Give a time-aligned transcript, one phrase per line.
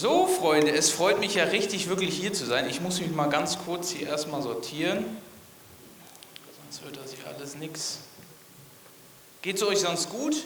[0.00, 2.70] So, Freunde, es freut mich ja richtig, wirklich hier zu sein.
[2.70, 5.04] Ich muss mich mal ganz kurz hier erstmal sortieren.
[6.62, 7.98] Sonst wird das hier alles nichts.
[9.42, 10.44] Geht es euch sonst gut?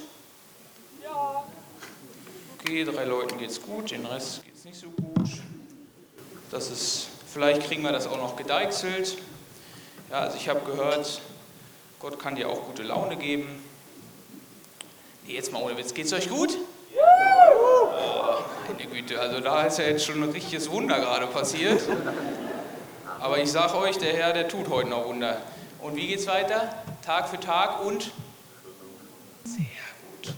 [1.02, 1.44] Ja.
[2.58, 5.28] Okay, drei Leuten geht's gut, den Rest geht's nicht so gut.
[6.50, 9.18] Das ist, vielleicht kriegen wir das auch noch gedeichselt.
[10.08, 11.20] Ja, also ich habe gehört,
[12.00, 13.62] Gott kann dir auch gute Laune geben.
[15.26, 16.56] Nee, jetzt mal ohne Witz, geht's euch gut?
[18.82, 21.80] Meine Güte, also da ist ja jetzt schon ein richtiges Wunder gerade passiert.
[23.20, 25.40] Aber ich sage euch, der Herr, der tut heute noch Wunder.
[25.80, 26.74] Und wie geht's weiter?
[27.00, 28.10] Tag für Tag und?
[29.44, 29.66] Sehr
[30.24, 30.34] gut.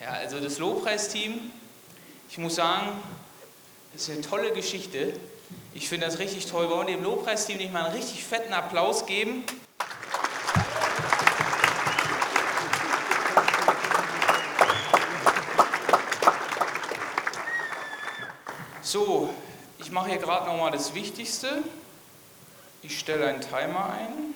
[0.00, 1.38] Ja, also das Lobpreisteam,
[2.30, 2.88] ich muss sagen,
[3.92, 5.12] das ist eine tolle Geschichte.
[5.74, 6.70] Ich finde das richtig toll.
[6.70, 9.44] Wollen wir dem Lobpreisteam nicht mal einen richtig fetten Applaus geben?
[18.86, 19.34] So,
[19.80, 21.64] ich mache hier gerade nochmal das Wichtigste.
[22.82, 24.32] Ich stelle einen Timer ein,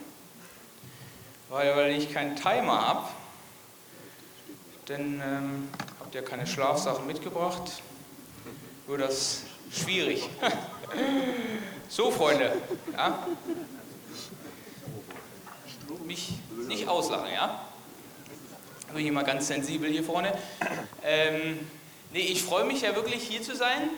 [1.48, 3.08] weil, weil ich keinen Timer habe,
[4.88, 5.68] denn ähm,
[6.00, 7.80] habt ihr keine Schlafsachen mitgebracht,
[8.88, 10.28] wird das schwierig.
[11.88, 12.50] so, Freunde,
[12.92, 13.24] ja?
[16.06, 16.32] mich
[16.66, 17.66] nicht auslachen, ja?
[18.92, 20.36] Bin ich mal ganz sensibel hier vorne.
[21.04, 21.68] Ähm,
[22.12, 23.90] nee, ich freue mich ja wirklich hier zu sein.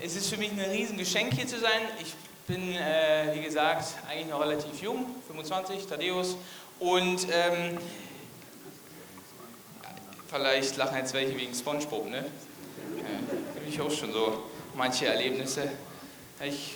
[0.00, 1.80] Es ist für mich ein Riesengeschenk hier zu sein.
[2.02, 2.14] Ich
[2.48, 6.36] bin, äh, wie gesagt, eigentlich noch relativ jung, 25, Thaddeus.
[6.80, 7.78] Und ähm,
[10.28, 12.18] vielleicht lachen jetzt welche wegen Spongebob, ne?
[12.18, 14.42] Äh, ich auch schon so
[14.74, 15.70] manche Erlebnisse.
[16.42, 16.72] Ich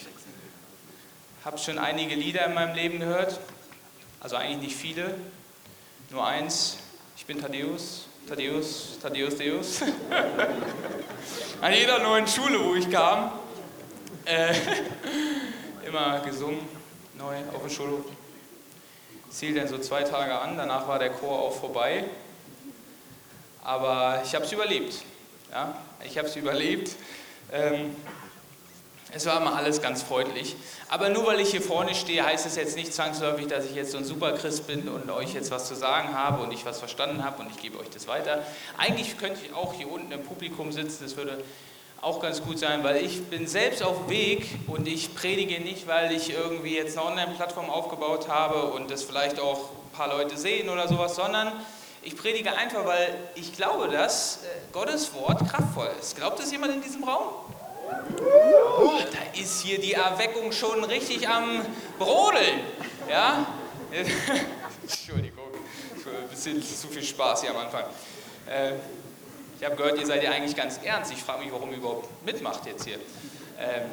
[1.44, 3.40] habe schon einige Lieder in meinem Leben gehört,
[4.20, 5.16] also eigentlich nicht viele,
[6.10, 6.78] nur eins.
[7.16, 9.80] Ich bin Thaddeus, Thaddeus, Thaddeus Deus.
[11.62, 13.32] An jeder neuen Schule, wo ich kam,
[14.26, 14.54] äh,
[15.86, 16.60] immer gesungen,
[17.16, 18.04] neu auf dem Schulhof.
[19.40, 22.04] Hielt dann so zwei Tage an, danach war der Chor auch vorbei.
[23.64, 25.04] Aber ich habe es überlebt.
[25.50, 25.78] Ja?
[26.04, 26.96] Ich habe es überlebt.
[27.50, 27.96] Ähm,
[29.12, 30.54] es war immer alles ganz freundlich.
[30.88, 33.92] Aber nur weil ich hier vorne stehe, heißt es jetzt nicht zwangsläufig, dass ich jetzt
[33.92, 37.24] so ein Superchrist bin und euch jetzt was zu sagen habe und ich was verstanden
[37.24, 38.44] habe und ich gebe euch das weiter.
[38.76, 41.42] Eigentlich könnte ich auch hier unten im Publikum sitzen, das würde
[42.00, 46.12] auch ganz gut sein, weil ich bin selbst auf Weg und ich predige nicht, weil
[46.12, 50.68] ich irgendwie jetzt eine Online-Plattform aufgebaut habe und das vielleicht auch ein paar Leute sehen
[50.68, 51.52] oder sowas, sondern
[52.02, 56.16] ich predige einfach, weil ich glaube, dass äh, Gottes Wort kraftvoll ist.
[56.16, 57.24] Glaubt das jemand in diesem Raum?
[57.88, 61.64] Da ist hier die Erweckung schon richtig am
[61.98, 62.60] Brodeln.
[63.08, 63.46] Ja?
[64.82, 65.48] Entschuldigung,
[66.06, 67.84] ein bisschen zu viel Spaß hier am Anfang.
[68.46, 68.72] Äh,
[69.58, 71.12] ich habe gehört, ihr seid ja eigentlich ganz ernst.
[71.12, 72.98] Ich frage mich, warum ihr überhaupt mitmacht jetzt hier.
[73.58, 73.90] Ähm,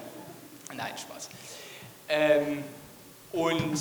[0.74, 1.30] nein, Spaß.
[2.10, 2.64] Ähm,
[3.32, 3.80] und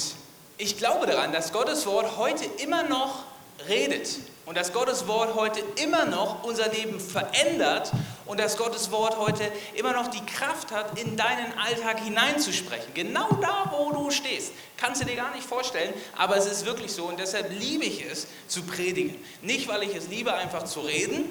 [0.57, 3.25] ich glaube daran, dass Gottes Wort heute immer noch
[3.69, 4.09] redet
[4.47, 7.93] und dass Gottes Wort heute immer noch unser Leben verändert
[8.27, 12.95] und dass Gottes Wort heute immer noch die Kraft hat, in deinen Alltag hineinzusprechen.
[12.95, 14.53] Genau da, wo du stehst.
[14.77, 18.05] Kannst du dir gar nicht vorstellen, aber es ist wirklich so und deshalb liebe ich
[18.05, 19.17] es zu predigen.
[19.43, 21.25] Nicht, weil ich es liebe, einfach zu reden.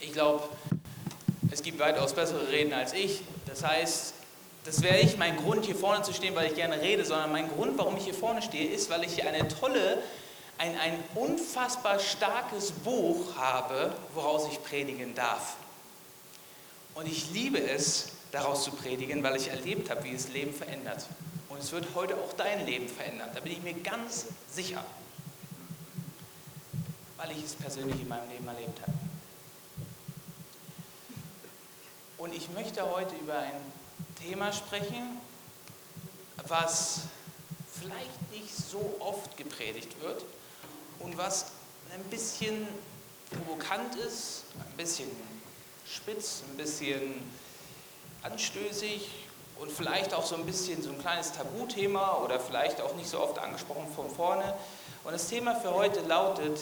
[0.00, 0.48] Ich glaube,
[1.50, 3.22] es gibt weitaus bessere Reden als ich.
[3.46, 4.14] Das heißt,
[4.64, 7.48] das wäre nicht mein Grund, hier vorne zu stehen, weil ich gerne rede, sondern mein
[7.48, 10.02] Grund, warum ich hier vorne stehe, ist, weil ich hier eine tolle
[10.58, 15.56] ein, ein unfassbar starkes Buch habe, woraus ich predigen darf.
[16.98, 21.06] Und ich liebe es, daraus zu predigen, weil ich erlebt habe, wie es Leben verändert.
[21.48, 23.30] Und es wird heute auch dein Leben verändern.
[23.32, 24.84] Da bin ich mir ganz sicher.
[27.16, 28.92] Weil ich es persönlich in meinem Leben erlebt habe.
[32.18, 33.60] Und ich möchte heute über ein
[34.20, 35.20] Thema sprechen,
[36.48, 37.02] was
[37.80, 40.24] vielleicht nicht so oft gepredigt wird,
[40.98, 41.52] und was
[41.94, 42.66] ein bisschen
[43.30, 45.08] provokant ist, ein bisschen
[45.90, 47.14] spitz, ein bisschen
[48.22, 49.08] anstößig
[49.58, 53.20] und vielleicht auch so ein bisschen so ein kleines Tabuthema oder vielleicht auch nicht so
[53.20, 54.54] oft angesprochen von vorne.
[55.04, 56.60] Und das Thema für heute lautet,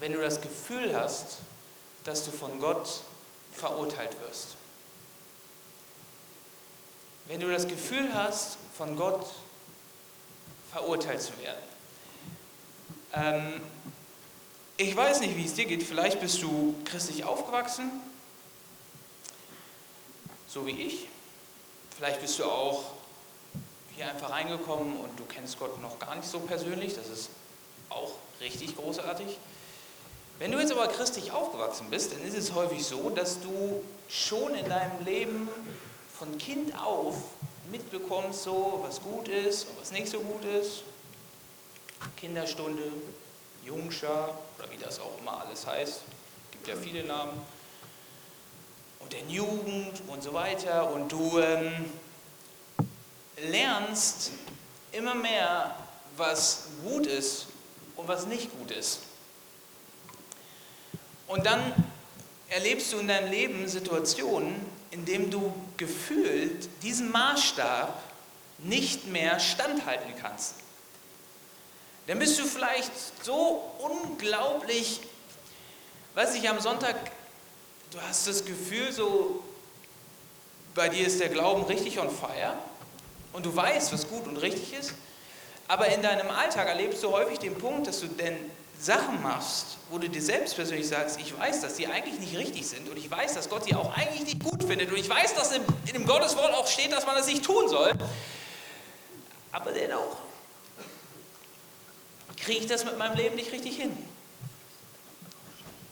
[0.00, 1.38] wenn du das Gefühl hast,
[2.04, 3.00] dass du von Gott
[3.52, 4.56] verurteilt wirst.
[7.26, 9.26] Wenn du das Gefühl hast, von Gott
[10.72, 11.62] verurteilt zu werden.
[13.14, 13.60] Ähm,
[14.76, 15.84] ich weiß nicht, wie es dir geht.
[15.84, 17.90] Vielleicht bist du christlich aufgewachsen,
[20.54, 21.08] so wie ich.
[21.96, 22.84] Vielleicht bist du auch
[23.96, 26.94] hier einfach reingekommen und du kennst Gott noch gar nicht so persönlich.
[26.94, 27.30] Das ist
[27.90, 29.36] auch richtig großartig.
[30.38, 34.54] Wenn du jetzt aber christlich aufgewachsen bist, dann ist es häufig so, dass du schon
[34.54, 35.48] in deinem Leben
[36.18, 37.16] von Kind auf
[37.70, 40.82] mitbekommst, so was gut ist und was nicht so gut ist.
[42.16, 42.82] Kinderstunde,
[43.64, 46.02] Jungschar oder wie das auch immer alles heißt.
[46.52, 47.40] Gibt ja viele Namen.
[49.04, 50.90] Und der Jugend und so weiter.
[50.90, 51.92] Und du ähm,
[53.50, 54.30] lernst
[54.92, 55.76] immer mehr,
[56.16, 57.48] was gut ist
[57.96, 59.00] und was nicht gut ist.
[61.26, 61.60] Und dann
[62.48, 64.54] erlebst du in deinem Leben Situationen,
[64.90, 68.02] in denen du gefühlt diesen Maßstab
[68.58, 70.54] nicht mehr standhalten kannst.
[72.06, 72.90] Dann bist du vielleicht
[73.22, 75.02] so unglaublich,
[76.14, 76.96] weiß ich, am Sonntag,
[77.94, 79.42] du hast das Gefühl, so
[80.74, 82.54] bei dir ist der Glauben richtig on fire
[83.32, 84.94] und du weißt, was gut und richtig ist,
[85.68, 88.36] aber in deinem Alltag erlebst du häufig den Punkt, dass du denn
[88.80, 92.66] Sachen machst, wo du dir selbst persönlich sagst, ich weiß, dass die eigentlich nicht richtig
[92.66, 95.34] sind und ich weiß, dass Gott die auch eigentlich nicht gut findet und ich weiß,
[95.36, 95.62] dass in
[95.94, 97.92] dem Gotteswort auch steht, dass man das nicht tun soll,
[99.52, 100.16] aber dennoch
[102.36, 103.96] kriege ich das mit meinem Leben nicht richtig hin.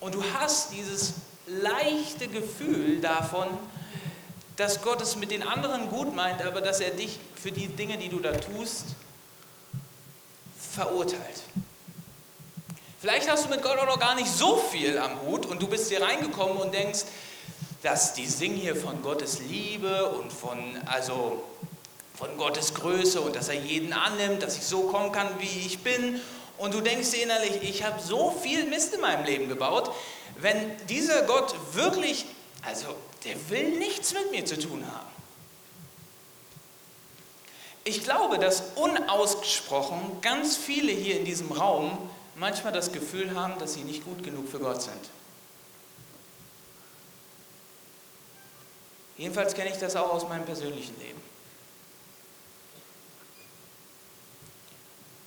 [0.00, 1.14] Und du hast dieses
[1.47, 3.49] leichte Gefühl davon,
[4.56, 7.99] dass Gott es mit den anderen gut meint, aber dass er dich für die Dinge,
[7.99, 8.94] die du da tust,
[10.71, 11.43] verurteilt.
[13.00, 15.67] Vielleicht hast du mit Gott auch noch gar nicht so viel am Hut und du
[15.67, 17.00] bist hier reingekommen und denkst,
[17.83, 21.43] dass die singen hier von Gottes Liebe und von, also
[22.15, 25.81] von Gottes Größe und dass er jeden annimmt, dass ich so kommen kann, wie ich
[25.81, 26.21] bin.
[26.59, 29.91] Und du denkst dir innerlich, ich habe so viel Mist in meinem Leben gebaut.
[30.43, 32.27] Wenn dieser Gott wirklich,
[32.62, 32.89] also
[33.25, 35.06] der will nichts mit mir zu tun haben.
[37.85, 43.75] Ich glaube, dass unausgesprochen ganz viele hier in diesem Raum manchmal das Gefühl haben, dass
[43.75, 45.11] sie nicht gut genug für Gott sind.
[49.17, 51.23] Jedenfalls kenne ich das auch aus meinem persönlichen Leben.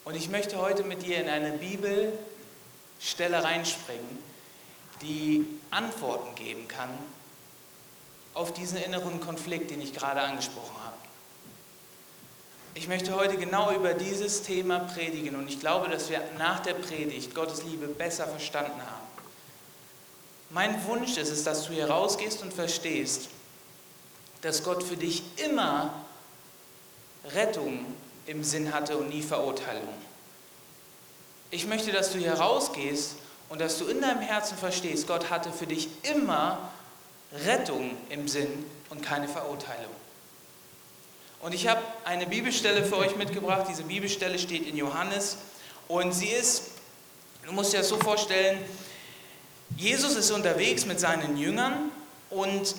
[0.04, 4.35] Und ich möchte heute mit dir in eine Bibelstelle reinspringen,
[5.02, 6.90] die Antworten geben kann
[8.34, 10.96] auf diesen inneren Konflikt, den ich gerade angesprochen habe.
[12.74, 16.74] Ich möchte heute genau über dieses Thema predigen und ich glaube, dass wir nach der
[16.74, 19.06] Predigt Gottes Liebe besser verstanden haben.
[20.50, 23.30] Mein Wunsch ist es, dass du hier rausgehst und verstehst,
[24.42, 25.94] dass Gott für dich immer
[27.34, 27.86] Rettung
[28.28, 29.94] im Sinn hatte und nie Verurteilung.
[31.52, 33.16] Ich möchte, dass du hier rausgehst
[33.50, 36.72] und dass du in deinem Herzen verstehst, Gott hatte für dich immer
[37.46, 39.92] Rettung im Sinn und keine Verurteilung.
[41.42, 43.68] Und ich habe eine Bibelstelle für euch mitgebracht.
[43.70, 45.38] Diese Bibelstelle steht in Johannes
[45.88, 46.72] und sie ist,
[47.46, 48.58] du musst dir das so vorstellen,
[49.78, 51.92] Jesus ist unterwegs mit seinen Jüngern
[52.30, 52.76] und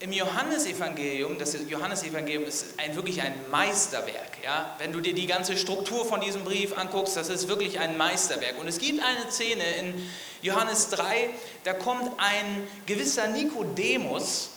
[0.00, 4.42] im Johannesevangelium, das Johannesevangelium ist ein, wirklich ein Meisterwerk.
[4.42, 4.74] Ja?
[4.78, 8.58] Wenn du dir die ganze Struktur von diesem Brief anguckst, das ist wirklich ein Meisterwerk.
[8.58, 10.10] Und es gibt eine Szene in
[10.40, 11.28] Johannes 3,
[11.64, 14.48] da kommt ein gewisser Nikodemus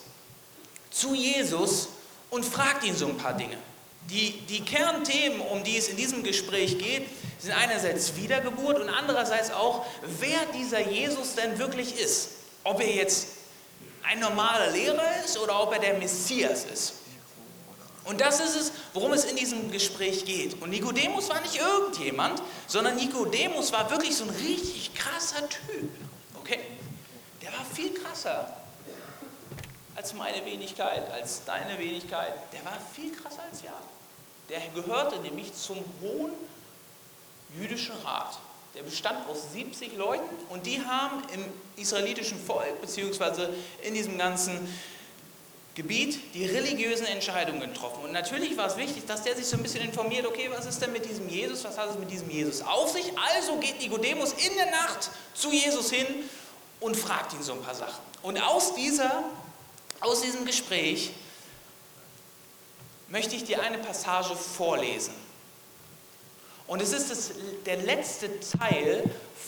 [0.90, 1.90] zu Jesus
[2.30, 3.58] und fragt ihn so ein paar Dinge.
[4.10, 7.06] Die, die Kernthemen, um die es in diesem Gespräch geht,
[7.40, 9.86] sind einerseits Wiedergeburt und andererseits auch,
[10.20, 12.30] wer dieser Jesus denn wirklich ist.
[12.64, 13.28] Ob er jetzt
[14.04, 16.94] ein normaler Lehrer ist oder ob er der Messias ist.
[18.06, 20.62] Und das ist es, worum es in diesem Gespräch geht.
[20.62, 25.90] Und Nikodemus war nicht irgendjemand, sondern Nikodemus war wirklich so ein richtig krasser Typ.
[26.36, 26.60] Okay?
[27.42, 28.58] Der war viel krasser
[29.96, 32.34] als meine Wenigkeit, als deine Wenigkeit.
[32.52, 33.74] Der war viel krasser als ja.
[34.50, 36.34] Der gehörte nämlich zum hohen
[37.58, 38.38] jüdischen Rat.
[38.76, 41.46] Der bestand aus 70 Leuten und die haben im
[41.82, 43.50] israelitischen Volk, beziehungsweise
[43.84, 44.68] in diesem ganzen
[45.76, 48.04] Gebiet, die religiösen Entscheidungen getroffen.
[48.04, 50.80] Und natürlich war es wichtig, dass der sich so ein bisschen informiert, okay, was ist
[50.82, 53.12] denn mit diesem Jesus, was hat es mit diesem Jesus auf sich?
[53.36, 56.06] Also geht Nikodemus in der Nacht zu Jesus hin
[56.80, 58.04] und fragt ihn so ein paar Sachen.
[58.22, 59.24] Und aus dieser
[60.04, 61.12] aus diesem Gespräch
[63.08, 65.14] möchte ich dir eine Passage vorlesen.
[66.68, 67.32] Und es ist das,
[67.66, 69.04] der letzte Teil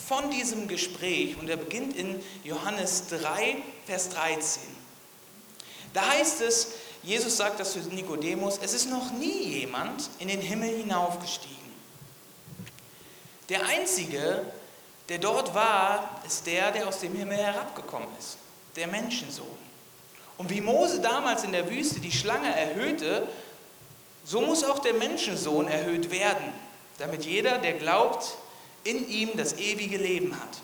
[0.06, 3.56] von diesem Gespräch und er beginnt in Johannes 3,
[3.86, 4.62] Vers 13.
[5.94, 6.68] Da heißt es,
[7.02, 11.56] Jesus sagt das zu Nikodemus, es ist noch nie jemand in den Himmel hinaufgestiegen.
[13.48, 14.44] Der Einzige,
[15.08, 18.36] der dort war, ist der, der aus dem Himmel herabgekommen ist,
[18.74, 19.46] der Menschensohn.
[20.36, 23.26] Und wie Mose damals in der Wüste die Schlange erhöhte,
[24.24, 26.52] so muss auch der Menschensohn erhöht werden,
[26.98, 28.36] damit jeder, der glaubt,
[28.84, 30.60] in ihm das ewige Leben hat.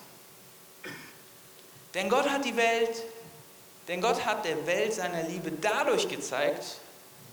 [1.94, 3.02] Denn Gott hat die Welt,
[3.88, 6.78] denn Gott hat der Welt seine Liebe dadurch gezeigt,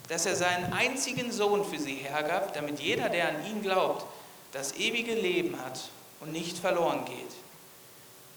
[0.10, 4.06] dass er seinen einzigen Sohn für sie hergab, damit jeder, der an ihn glaubt,
[4.52, 5.90] das ewige Leben hat
[6.20, 7.32] und nicht verloren geht.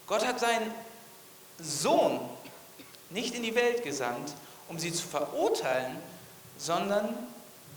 [0.07, 0.71] Gott hat seinen
[1.59, 2.21] Sohn
[3.11, 4.35] nicht in die Welt gesandt,
[4.69, 5.97] um sie zu verurteilen,
[6.59, 7.16] sondern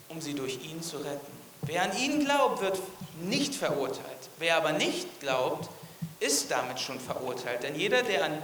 [0.09, 1.34] um sie durch ihn zu retten.
[1.65, 2.79] Wer an ihn glaubt, wird
[3.21, 4.29] nicht verurteilt.
[4.37, 5.69] Wer aber nicht glaubt,
[6.19, 7.63] ist damit schon verurteilt.
[7.63, 8.37] Denn jeder, der an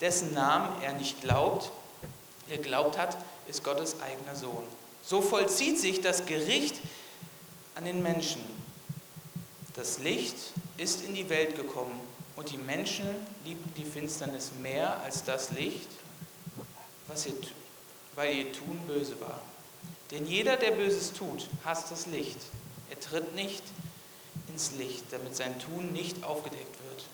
[0.00, 1.70] dessen Namen er nicht glaubt,
[2.48, 3.16] geglaubt hat,
[3.46, 4.64] ist Gottes eigener Sohn.
[5.02, 6.76] So vollzieht sich das Gericht
[7.74, 8.42] an den Menschen.
[9.74, 10.36] Das Licht
[10.76, 12.00] ist in die Welt gekommen
[12.36, 13.08] und die Menschen
[13.44, 15.88] liebten die Finsternis mehr als das Licht,
[17.06, 17.34] was ihr,
[18.14, 19.40] weil ihr Tun böse war.
[20.10, 22.38] Denn jeder, der Böses tut, hasst das Licht.
[22.90, 23.62] Er tritt nicht
[24.48, 27.04] ins Licht, damit sein Tun nicht aufgedeckt wird.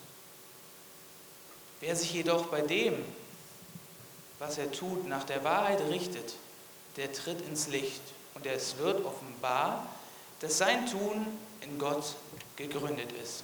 [1.79, 2.93] Wer sich jedoch bei dem,
[4.37, 6.35] was er tut, nach der Wahrheit richtet,
[6.97, 8.01] der tritt ins Licht
[8.35, 9.87] und es wird offenbar,
[10.39, 11.25] dass sein Tun
[11.61, 12.15] in Gott
[12.55, 13.43] gegründet ist.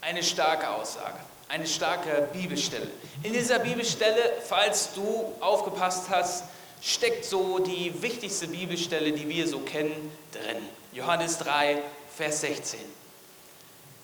[0.00, 2.88] Eine starke Aussage, eine starke Bibelstelle.
[3.22, 6.44] In dieser Bibelstelle, falls du aufgepasst hast,
[6.80, 10.62] steckt so die wichtigste Bibelstelle, die wir so kennen, drin.
[10.92, 11.82] Johannes 3,
[12.16, 12.78] Vers 16.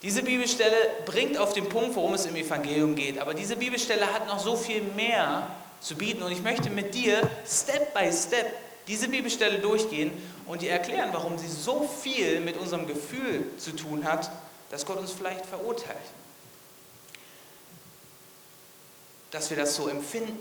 [0.02, 3.18] Diese Bibelstelle bringt auf den Punkt, worum es im Evangelium geht.
[3.18, 5.48] Aber diese Bibelstelle hat noch so viel mehr
[5.80, 6.22] zu bieten.
[6.22, 8.52] Und ich möchte mit dir Step by Step
[8.86, 10.12] diese Bibelstelle durchgehen
[10.46, 14.30] und dir erklären, warum sie so viel mit unserem Gefühl zu tun hat,
[14.70, 15.96] dass Gott uns vielleicht verurteilt.
[19.34, 20.38] Dass wir das so empfinden.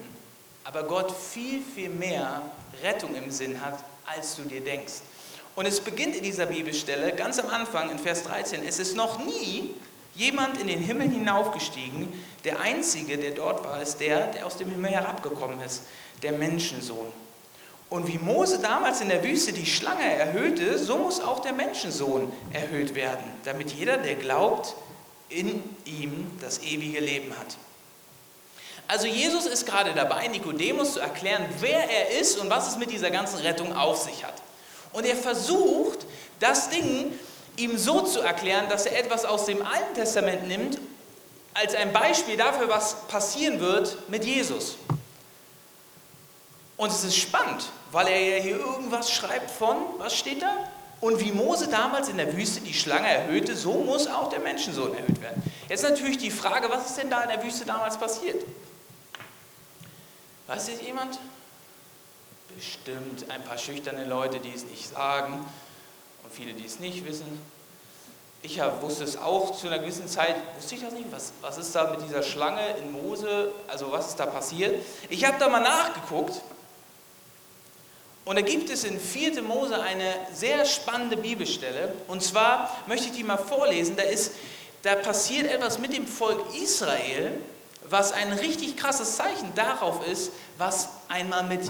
[0.66, 2.44] Aber Gott viel, viel mehr
[2.84, 5.02] Rettung im Sinn hat, als du dir denkst.
[5.56, 8.64] Und es beginnt in dieser Bibelstelle ganz am Anfang in Vers 13.
[8.64, 9.74] Es ist noch nie
[10.14, 12.08] jemand in den Himmel hinaufgestiegen.
[12.44, 15.82] Der Einzige, der dort war, ist der, der aus dem Himmel herabgekommen ist,
[16.22, 17.12] der Menschensohn.
[17.90, 22.32] Und wie Mose damals in der Wüste die Schlange erhöhte, so muss auch der Menschensohn
[22.52, 24.76] erhöht werden, damit jeder, der glaubt,
[25.30, 27.58] in ihm das ewige Leben hat.
[28.88, 32.92] Also Jesus ist gerade dabei, Nikodemus zu erklären, wer er ist und was es mit
[32.92, 34.36] dieser ganzen Rettung auf sich hat.
[34.92, 36.06] Und er versucht,
[36.40, 37.18] das Ding
[37.58, 40.80] ihm so zu erklären, dass er etwas aus dem Alten Testament nimmt,
[41.54, 44.76] als ein Beispiel dafür, was passieren wird mit Jesus.
[46.78, 50.70] Und es ist spannend, weil er ja hier irgendwas schreibt von, was steht da?
[51.00, 54.96] Und wie Mose damals in der Wüste die Schlange erhöhte, so muss auch der Menschensohn
[54.96, 55.44] erhöht werden.
[55.70, 58.44] Jetzt natürlich die Frage, was ist denn da in der Wüste damals passiert?
[60.48, 61.20] Weiß jetzt jemand?
[62.56, 65.46] bestimmt ein paar schüchterne Leute, die es nicht sagen
[66.24, 67.42] und viele, die es nicht wissen.
[68.42, 71.74] Ich wusste es auch zu einer gewissen Zeit, wusste ich das nicht, was, was ist
[71.74, 74.84] da mit dieser Schlange in Mose, also was ist da passiert.
[75.10, 76.42] Ich habe da mal nachgeguckt
[78.26, 79.42] und da gibt es in 4.
[79.44, 84.34] Mose eine sehr spannende Bibelstelle und zwar möchte ich die mal vorlesen, da, ist,
[84.82, 87.40] da passiert etwas mit dem Volk Israel,
[87.90, 91.62] was ein richtig krasses Zeichen darauf ist, was einmal mit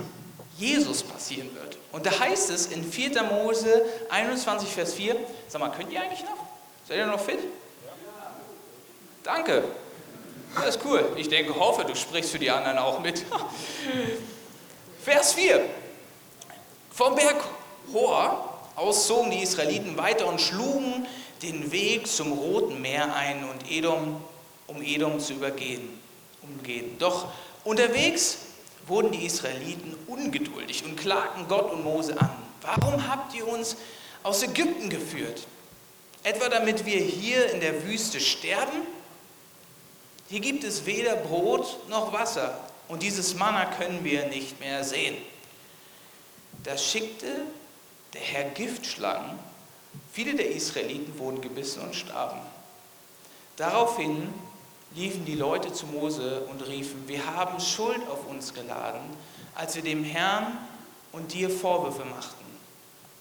[0.58, 1.78] Jesus passieren wird.
[1.92, 3.24] Und da heißt es in 4.
[3.24, 5.16] Mose 21, Vers 4,
[5.48, 6.38] sag mal, könnt ihr eigentlich noch?
[6.88, 7.40] Seid ihr noch fit?
[9.24, 9.64] Danke.
[10.56, 11.04] Das ist cool.
[11.16, 13.26] Ich denke, hoffe, du sprichst für die anderen auch mit.
[15.04, 15.66] Vers 4.
[16.92, 17.38] Vom Berg
[17.92, 21.08] Hor aus zogen die Israeliten weiter und schlugen
[21.42, 24.24] den Weg zum Roten Meer ein und Edom,
[24.68, 26.00] um Edom zu übergehen.
[26.44, 26.98] Umgehen.
[27.00, 27.32] Doch
[27.64, 28.38] unterwegs
[28.88, 32.32] wurden die Israeliten ungeduldig und klagten Gott und Mose an.
[32.62, 33.76] Warum habt ihr uns
[34.24, 35.48] aus Ägypten geführt?
[36.24, 38.88] Etwa damit wir hier in der Wüste sterben?
[40.30, 45.18] Hier gibt es weder Brot noch Wasser und dieses Manna können wir nicht mehr sehen.
[46.64, 47.28] Da schickte
[48.14, 49.38] der Herr Giftschlangen.
[50.12, 52.40] Viele der Israeliten wurden gebissen und starben.
[53.58, 54.34] Daraufhin
[54.96, 59.02] liefen die Leute zu Mose und riefen, wir haben Schuld auf uns geladen,
[59.56, 60.58] als wir dem Herrn
[61.12, 62.44] und dir Vorwürfe machten.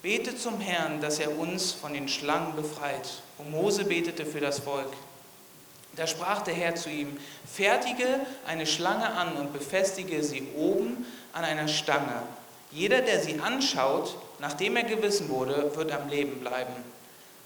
[0.01, 3.21] Bete zum Herrn, dass er uns von den Schlangen befreit.
[3.37, 4.91] Und Mose betete für das Volk.
[5.95, 7.17] Da sprach der Herr zu ihm,
[7.51, 12.23] fertige eine Schlange an und befestige sie oben an einer Stange.
[12.71, 16.73] Jeder, der sie anschaut, nachdem er gewissen wurde, wird am Leben bleiben.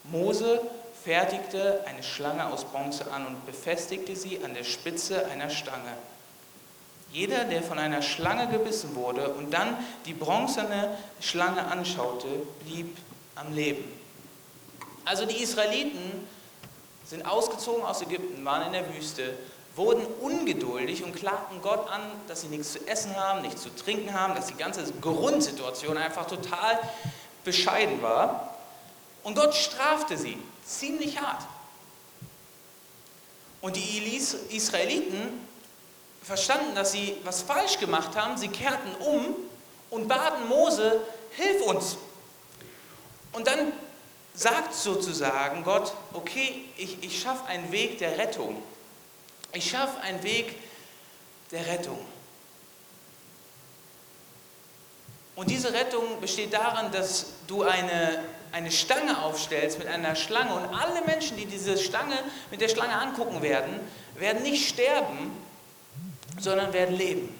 [0.05, 0.61] Mose
[1.07, 5.93] fertigte eine Schlange aus Bronze an und befestigte sie an der Spitze einer Stange.
[7.13, 12.27] Jeder, der von einer Schlange gebissen wurde und dann die bronzene Schlange anschaute,
[12.65, 12.97] blieb
[13.35, 13.85] am Leben.
[15.05, 16.27] Also die Israeliten
[17.05, 19.33] sind ausgezogen aus Ägypten, waren in der Wüste,
[19.77, 24.13] wurden ungeduldig und klagten Gott an, dass sie nichts zu essen haben, nichts zu trinken
[24.13, 26.77] haben, dass die ganze Grundsituation einfach total
[27.45, 28.56] bescheiden war.
[29.27, 31.43] Und Gott strafte sie ziemlich hart.
[33.59, 34.15] Und die
[34.55, 35.45] Israeliten
[36.23, 38.37] verstanden, dass sie was falsch gemacht haben.
[38.37, 39.35] Sie kehrten um
[39.89, 41.97] und baten Mose, hilf uns.
[43.33, 43.73] Und dann
[44.33, 48.63] sagt sozusagen Gott, okay, ich, ich schaffe einen Weg der Rettung.
[49.51, 50.55] Ich schaffe einen Weg
[51.51, 51.99] der Rettung.
[55.35, 60.65] Und diese Rettung besteht darin, dass du eine, eine Stange aufstellst mit einer Schlange und
[60.73, 62.17] alle Menschen, die diese Stange
[62.51, 63.79] mit der Schlange angucken werden,
[64.15, 65.31] werden nicht sterben,
[66.39, 67.39] sondern werden leben.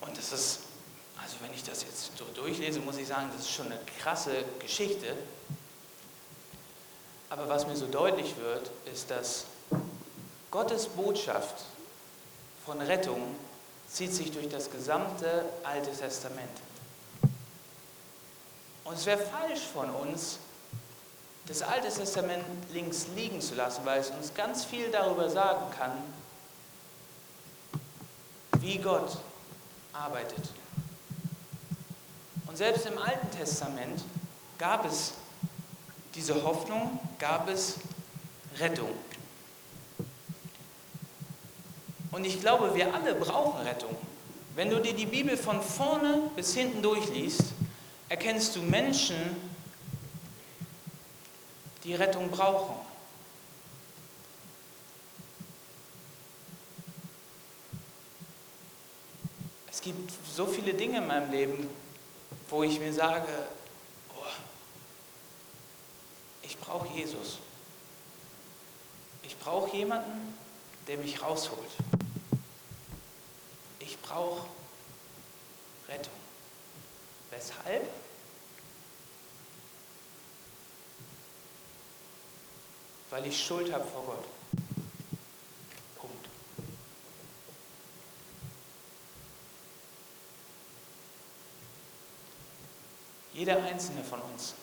[0.00, 0.60] Und das ist,
[1.22, 4.44] also wenn ich das jetzt so durchlese, muss ich sagen, das ist schon eine krasse
[4.58, 5.16] Geschichte.
[7.30, 9.46] Aber was mir so deutlich wird, ist, dass
[10.50, 11.64] Gottes Botschaft
[12.66, 13.34] von Rettung
[13.92, 16.50] zieht sich durch das gesamte Alte Testament.
[18.84, 20.38] Und es wäre falsch von uns,
[21.46, 25.92] das Alte Testament links liegen zu lassen, weil es uns ganz viel darüber sagen kann,
[28.60, 29.18] wie Gott
[29.92, 30.50] arbeitet.
[32.46, 34.02] Und selbst im Alten Testament
[34.58, 35.14] gab es
[36.14, 37.76] diese Hoffnung, gab es
[38.58, 38.90] Rettung.
[42.12, 43.96] Und ich glaube, wir alle brauchen Rettung.
[44.54, 47.42] Wenn du dir die Bibel von vorne bis hinten durchliest,
[48.10, 49.16] erkennst du Menschen,
[51.84, 52.74] die Rettung brauchen.
[59.70, 61.68] Es gibt so viele Dinge in meinem Leben,
[62.50, 63.26] wo ich mir sage,
[64.14, 64.26] oh,
[66.42, 67.38] ich brauche Jesus.
[69.22, 70.36] Ich brauche jemanden,
[70.86, 71.70] der mich rausholt.
[73.92, 74.46] Ich brauche
[75.86, 76.14] Rettung.
[77.30, 77.86] Weshalb?
[83.10, 84.24] Weil ich Schuld habe vor Gott.
[85.98, 86.28] Punkt.
[93.34, 94.54] Jeder einzelne von uns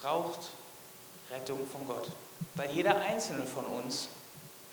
[0.00, 0.50] braucht
[1.30, 2.10] Rettung von Gott,
[2.56, 4.08] weil jeder einzelne von uns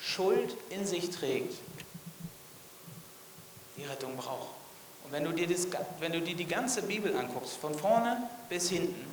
[0.03, 1.55] Schuld in sich trägt,
[3.77, 4.49] die Rettung braucht.
[5.05, 5.67] Und wenn du dir, das,
[5.99, 8.17] wenn du dir die ganze Bibel anguckst, von vorne
[8.49, 9.05] bis hinten,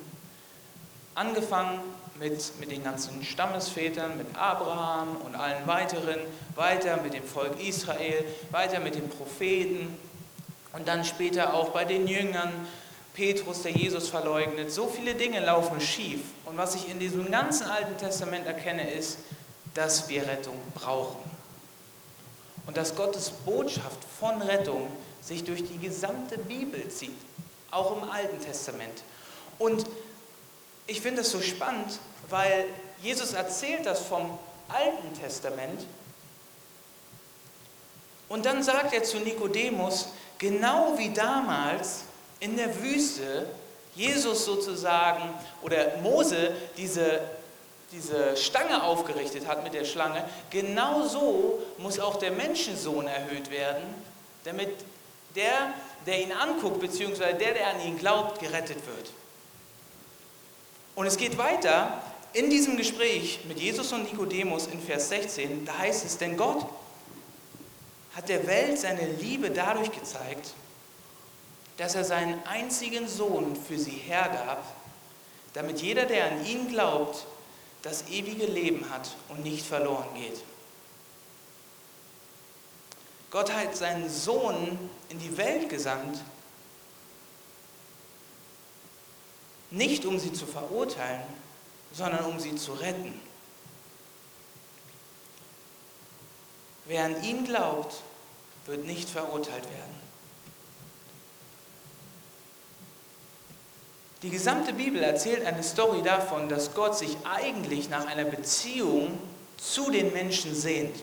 [1.15, 1.79] angefangen
[2.19, 6.19] mit, mit den ganzen Stammesvätern, mit Abraham und allen weiteren,
[6.55, 9.97] weiter mit dem Volk Israel, weiter mit den Propheten
[10.73, 12.51] und dann später auch bei den Jüngern,
[13.13, 14.71] Petrus, der Jesus verleugnet.
[14.71, 16.21] So viele Dinge laufen schief.
[16.45, 19.17] Und was ich in diesem ganzen Alten Testament erkenne, ist,
[19.73, 21.19] dass wir Rettung brauchen.
[22.67, 24.87] Und dass Gottes Botschaft von Rettung
[25.21, 27.17] sich durch die gesamte Bibel zieht,
[27.71, 29.03] auch im Alten Testament.
[29.57, 29.85] Und
[30.87, 32.65] ich finde das so spannend, weil
[33.01, 35.85] Jesus erzählt das vom Alten Testament
[38.31, 40.07] und dann sagt er zu Nikodemus,
[40.37, 42.03] genau wie damals
[42.39, 43.45] in der Wüste
[43.93, 47.19] Jesus sozusagen oder Mose diese
[47.91, 53.83] diese Stange aufgerichtet hat mit der Schlange, genauso muss auch der Menschensohn erhöht werden,
[54.43, 54.69] damit
[55.35, 55.73] der,
[56.05, 59.11] der ihn anguckt, beziehungsweise der, der an ihn glaubt, gerettet wird.
[60.95, 62.01] Und es geht weiter
[62.33, 66.65] in diesem Gespräch mit Jesus und Nikodemus in Vers 16, da heißt es, denn Gott
[68.15, 70.53] hat der Welt seine Liebe dadurch gezeigt,
[71.77, 74.63] dass er seinen einzigen Sohn für sie hergab,
[75.53, 77.25] damit jeder, der an ihn glaubt,
[77.81, 80.43] das ewige Leben hat und nicht verloren geht.
[83.31, 84.77] Gott hat seinen Sohn
[85.09, 86.19] in die Welt gesandt,
[89.71, 91.23] nicht um sie zu verurteilen,
[91.93, 93.19] sondern um sie zu retten.
[96.85, 98.01] Wer an ihn glaubt,
[98.65, 100.10] wird nicht verurteilt werden.
[104.21, 109.17] Die gesamte Bibel erzählt eine Story davon, dass Gott sich eigentlich nach einer Beziehung
[109.57, 110.95] zu den Menschen sehnt.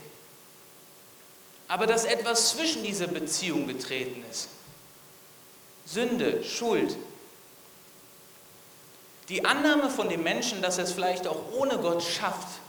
[1.66, 4.48] Aber dass etwas zwischen dieser Beziehung getreten ist.
[5.84, 6.96] Sünde, Schuld.
[9.28, 12.60] Die Annahme von dem Menschen, dass er es vielleicht auch ohne Gott schafft.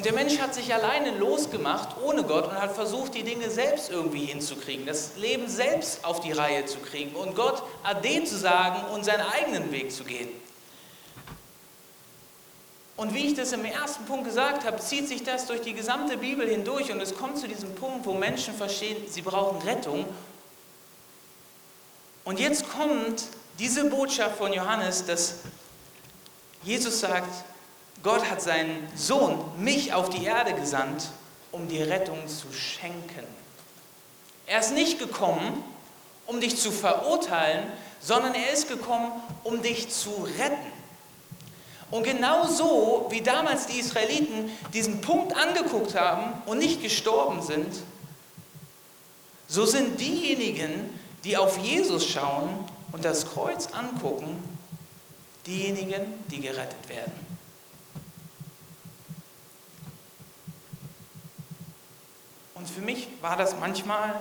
[0.00, 3.90] Und der Mensch hat sich alleine losgemacht, ohne Gott, und hat versucht, die Dinge selbst
[3.90, 8.82] irgendwie hinzukriegen, das Leben selbst auf die Reihe zu kriegen und Gott Ade zu sagen
[8.94, 10.30] und seinen eigenen Weg zu gehen.
[12.96, 16.16] Und wie ich das im ersten Punkt gesagt habe, zieht sich das durch die gesamte
[16.16, 20.06] Bibel hindurch und es kommt zu diesem Punkt, wo Menschen verstehen, sie brauchen Rettung.
[22.24, 23.24] Und jetzt kommt
[23.58, 25.40] diese Botschaft von Johannes, dass
[26.62, 27.44] Jesus sagt,
[28.02, 31.10] Gott hat seinen Sohn, mich, auf die Erde gesandt,
[31.52, 33.26] um die Rettung zu schenken.
[34.46, 35.62] Er ist nicht gekommen,
[36.26, 37.64] um dich zu verurteilen,
[38.00, 39.12] sondern er ist gekommen,
[39.44, 40.72] um dich zu retten.
[41.90, 47.74] Und genau so, wie damals die Israeliten diesen Punkt angeguckt haben und nicht gestorben sind,
[49.48, 52.48] so sind diejenigen, die auf Jesus schauen
[52.92, 54.42] und das Kreuz angucken,
[55.46, 57.29] diejenigen, die gerettet werden.
[62.60, 64.20] Und für mich war das manchmal,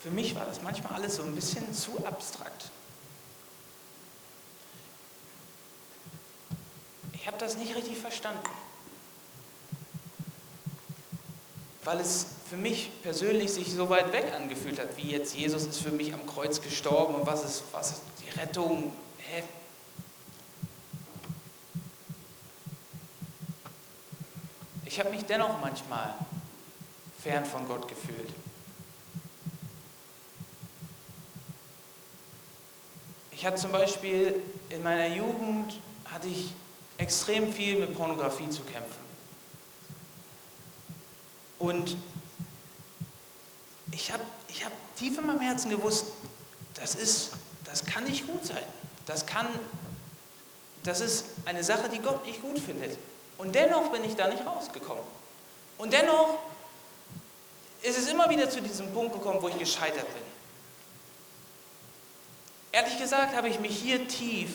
[0.00, 2.70] für mich war das manchmal alles so ein bisschen zu abstrakt.
[7.12, 8.48] Ich habe das nicht richtig verstanden.
[11.82, 15.80] Weil es für mich persönlich sich so weit weg angefühlt hat, wie jetzt Jesus ist
[15.80, 18.92] für mich am Kreuz gestorben und was ist, was ist die Rettung?
[19.18, 19.42] Hä?
[24.84, 26.14] Ich habe mich dennoch manchmal
[27.24, 28.28] fern von Gott gefühlt.
[33.30, 36.52] Ich hatte zum Beispiel in meiner Jugend hatte ich
[36.98, 39.02] extrem viel mit Pornografie zu kämpfen.
[41.58, 41.96] Und
[43.90, 46.08] ich habe ich hab tief in meinem Herzen gewusst,
[46.74, 47.32] das ist,
[47.64, 48.62] das kann nicht gut sein.
[49.06, 49.46] Das kann,
[50.82, 52.98] das ist eine Sache, die Gott nicht gut findet.
[53.38, 55.04] Und dennoch bin ich da nicht rausgekommen.
[55.78, 56.38] Und dennoch
[57.84, 60.22] ist es immer wieder zu diesem Punkt gekommen, wo ich gescheitert bin.
[62.72, 64.50] Ehrlich gesagt habe ich mich hier tief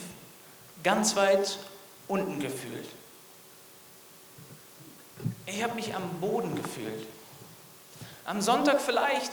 [0.84, 1.60] ganz weit
[2.08, 2.90] unten gefühlt.
[5.46, 7.08] Ich habe mich am Boden gefühlt.
[8.26, 9.32] Am Sonntag vielleicht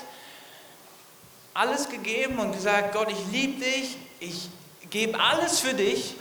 [1.55, 4.51] alles gegeben und gesagt, Gott, ich liebe dich, ich
[4.91, 6.17] gebe alles für dich.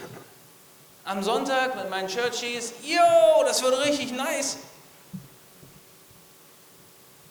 [1.04, 4.58] Am Sonntag mit meinen Churchies, yo, das wird richtig nice.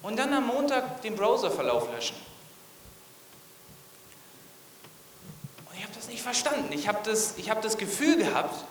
[0.06, 2.16] Und dann am Montag den Browserverlauf löschen.
[5.68, 6.72] Und ich habe das nicht verstanden.
[6.74, 8.66] Ich habe das, hab das Gefühl gehabt,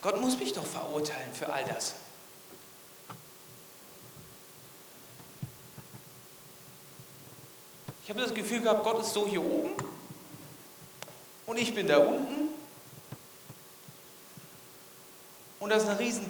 [0.00, 1.96] Gott muss mich doch verurteilen für all das.
[8.04, 9.72] Ich habe das Gefühl gehabt, Gott ist so hier oben
[11.46, 12.50] und ich bin da unten.
[15.58, 16.28] Und das ist eine riesen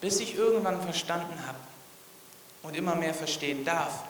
[0.00, 1.58] Bis ich irgendwann verstanden habe
[2.62, 4.04] und immer mehr verstehen darf,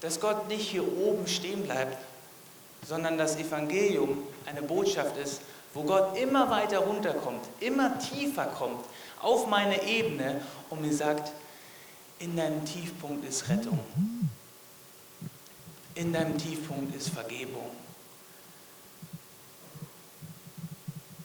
[0.00, 1.98] dass Gott nicht hier oben stehen bleibt,
[2.86, 5.42] sondern das Evangelium eine Botschaft ist,
[5.74, 8.84] wo Gott immer weiter runterkommt, immer tiefer kommt
[9.20, 10.40] auf meine Ebene
[10.70, 11.32] und mir sagt,
[12.18, 13.78] in deinem Tiefpunkt ist Rettung.
[15.94, 17.70] In deinem Tiefpunkt ist Vergebung.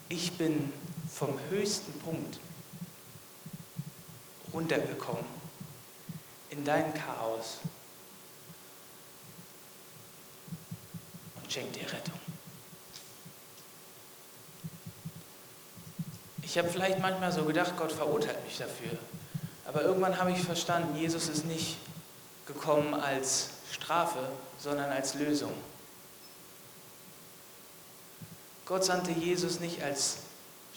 [0.09, 0.71] Ich bin
[1.13, 2.39] vom höchsten Punkt
[4.55, 5.25] runtergekommen
[6.49, 7.59] in dein Chaos
[11.35, 12.19] und schenkt dir Rettung.
[16.41, 18.97] Ich habe vielleicht manchmal so gedacht, Gott verurteilt mich dafür.
[19.65, 21.75] Aber irgendwann habe ich verstanden, Jesus ist nicht
[22.45, 25.51] gekommen als Strafe, sondern als Lösung.
[28.65, 30.19] Gott sandte Jesus nicht als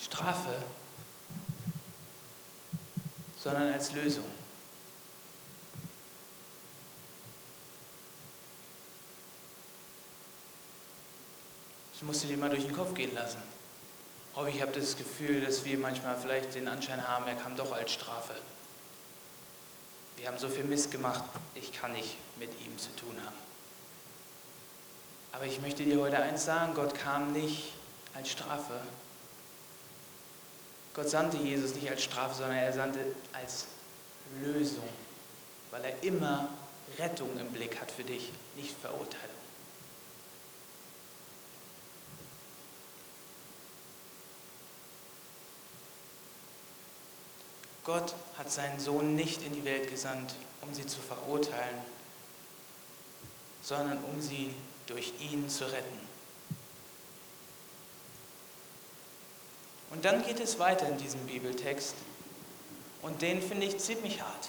[0.00, 0.50] Strafe,
[3.42, 4.24] sondern als Lösung.
[11.92, 13.42] Das musst du dir mal durch den Kopf gehen lassen.
[14.34, 17.72] Aber ich habe das Gefühl, dass wir manchmal vielleicht den Anschein haben, er kam doch
[17.72, 18.34] als Strafe.
[20.16, 21.24] Wir haben so viel Mist gemacht,
[21.56, 23.36] ich kann nicht mit ihm zu tun haben.
[25.32, 27.72] Aber ich möchte dir heute eins sagen, Gott kam nicht
[28.14, 28.80] als Strafe.
[30.98, 32.98] Gott sandte Jesus nicht als Strafe, sondern er sandte
[33.32, 33.66] als
[34.42, 34.88] Lösung,
[35.70, 36.48] weil er immer
[36.98, 39.36] Rettung im Blick hat für dich, nicht Verurteilung.
[47.84, 51.78] Gott hat seinen Sohn nicht in die Welt gesandt, um sie zu verurteilen,
[53.62, 54.52] sondern um sie
[54.88, 56.07] durch ihn zu retten.
[59.90, 61.94] Und dann geht es weiter in diesem Bibeltext
[63.02, 64.48] und den finde ich ziemlich hart.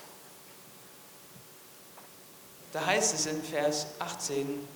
[2.71, 4.67] Da heißt es in Vers 18,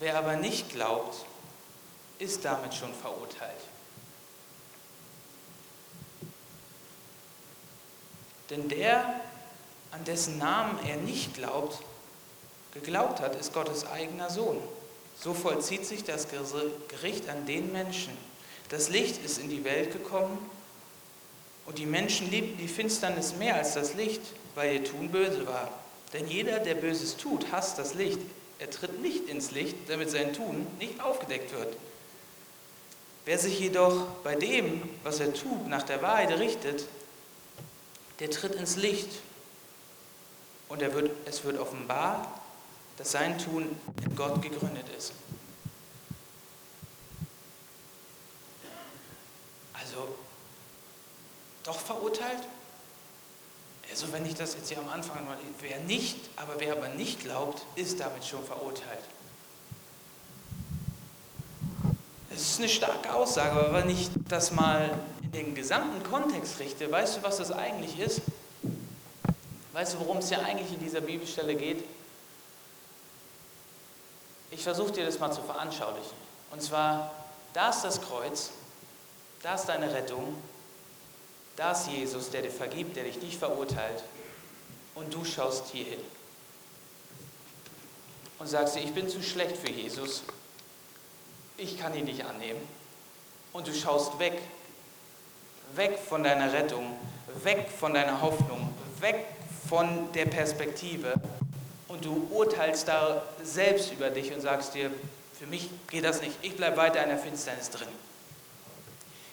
[0.00, 1.24] wer aber nicht glaubt,
[2.18, 3.60] ist damit schon verurteilt.
[8.50, 9.20] Denn der,
[9.90, 11.78] an dessen Namen er nicht glaubt,
[12.72, 14.60] geglaubt hat, ist Gottes eigener Sohn.
[15.18, 16.26] So vollzieht sich das
[16.88, 18.16] Gericht an den Menschen.
[18.68, 20.38] Das Licht ist in die Welt gekommen
[21.66, 24.22] und die Menschen liebten die Finsternis mehr als das Licht,
[24.54, 25.70] weil ihr Tun böse war.
[26.12, 28.20] Denn jeder, der Böses tut, hasst das Licht.
[28.58, 31.76] Er tritt nicht ins Licht, damit sein Tun nicht aufgedeckt wird.
[33.24, 36.86] Wer sich jedoch bei dem, was er tut, nach der Wahrheit richtet,
[38.20, 39.08] der tritt ins Licht
[40.68, 42.40] und wird, es wird offenbar,
[42.96, 45.12] dass sein Tun in Gott gegründet ist.
[49.94, 50.08] Also,
[51.62, 52.42] doch verurteilt?
[53.90, 57.20] Also wenn ich das jetzt hier am Anfang mal, wer nicht, aber wer aber nicht
[57.20, 59.04] glaubt, ist damit schon verurteilt.
[62.30, 66.90] Es ist eine starke Aussage, aber wenn ich das mal in den gesamten Kontext richte,
[66.90, 68.22] weißt du, was das eigentlich ist?
[69.72, 71.84] Weißt du, worum es ja eigentlich in dieser Bibelstelle geht?
[74.50, 76.16] Ich versuche dir das mal zu veranschaulichen.
[76.50, 77.12] Und zwar,
[77.52, 78.50] da ist das Kreuz,
[79.44, 80.36] da ist deine Rettung,
[81.54, 84.02] da ist Jesus, der dir vergibt, der dich nicht verurteilt.
[84.94, 86.00] Und du schaust hier hin.
[88.38, 90.22] Und sagst dir, ich bin zu schlecht für Jesus.
[91.58, 92.60] Ich kann ihn nicht annehmen.
[93.52, 94.40] Und du schaust weg.
[95.74, 96.96] Weg von deiner Rettung.
[97.42, 98.72] Weg von deiner Hoffnung.
[99.00, 99.26] Weg
[99.68, 101.14] von der Perspektive.
[101.86, 104.90] Und du urteilst da selbst über dich und sagst dir,
[105.38, 106.34] für mich geht das nicht.
[106.40, 107.88] Ich bleibe weiter in der Finsternis drin.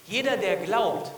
[0.08, 1.12] Jeder, der glaubt,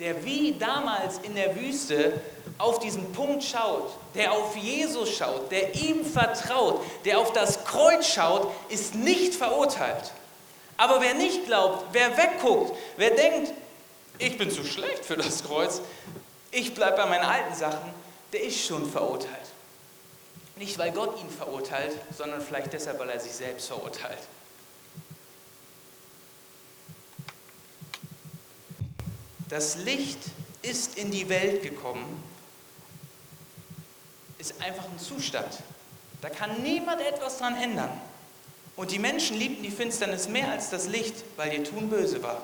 [0.00, 2.20] der wie damals in der Wüste
[2.58, 8.06] auf diesen Punkt schaut, der auf Jesus schaut, der ihm vertraut, der auf das Kreuz
[8.06, 10.12] schaut, ist nicht verurteilt.
[10.76, 13.52] Aber wer nicht glaubt, wer wegguckt, wer denkt,
[14.18, 15.80] ich bin zu schlecht für das Kreuz,
[16.50, 17.92] ich bleibe bei meinen alten Sachen,
[18.32, 19.30] der ist schon verurteilt.
[20.56, 24.18] Nicht, weil Gott ihn verurteilt, sondern vielleicht deshalb, weil er sich selbst verurteilt.
[29.48, 30.18] Das Licht
[30.62, 32.22] ist in die Welt gekommen,
[34.38, 35.58] ist einfach ein Zustand.
[36.20, 37.90] Da kann niemand etwas dran ändern.
[38.76, 42.42] Und die Menschen liebten die Finsternis mehr als das Licht, weil ihr Tun böse war.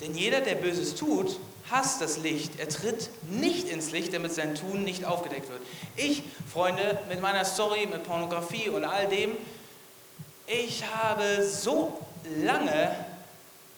[0.00, 1.38] Denn jeder, der Böses tut,
[1.70, 2.58] hasst das Licht.
[2.58, 5.62] Er tritt nicht ins Licht, damit sein Tun nicht aufgedeckt wird.
[5.96, 9.32] Ich, Freunde, mit meiner Story, mit Pornografie und all dem,
[10.46, 12.00] ich habe so
[12.42, 12.94] lange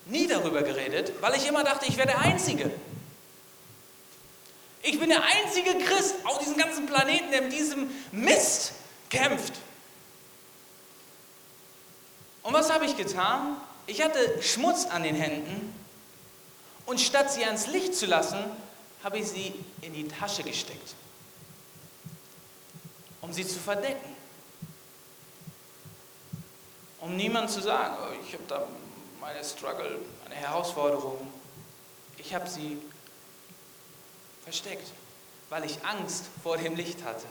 [0.06, 2.70] nie darüber geredet, weil ich immer dachte, ich wäre der Einzige.
[4.82, 8.72] Ich bin der einzige Christ auf diesem ganzen Planeten, der mit diesem Mist
[9.10, 9.54] kämpft.
[12.42, 13.56] Und was habe ich getan?
[13.88, 15.74] Ich hatte Schmutz an den Händen
[16.86, 18.38] und statt sie ans Licht zu lassen,
[19.02, 20.94] habe ich sie in die Tasche gesteckt,
[23.20, 24.14] um sie zu verdecken.
[27.00, 28.66] Um niemand zu sagen, oh, ich habe da
[29.26, 31.18] meine Struggle, meine Herausforderung,
[32.16, 32.78] ich habe sie
[34.44, 34.86] versteckt,
[35.50, 37.26] weil ich Angst vor dem Licht hatte.